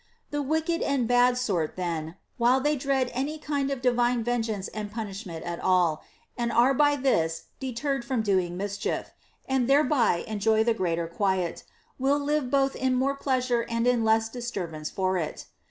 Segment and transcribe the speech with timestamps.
[0.31, 4.89] The wicked and bad sort then, while they dread any kind of divine vengeance and
[4.91, 6.03] punishment at all,
[6.35, 9.11] and are by this deterred from doing mischief,
[9.47, 11.63] and thereby enjoy the greater quiet,
[11.99, 15.45] will live both in more pleasure and in less disturbance for it.